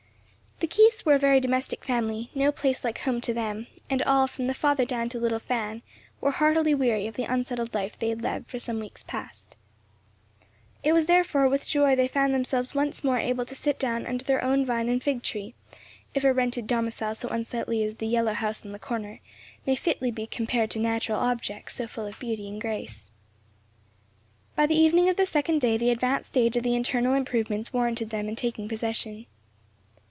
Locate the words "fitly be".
19.75-20.27